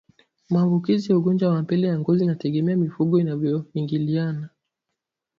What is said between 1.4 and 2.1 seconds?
wa mapele ya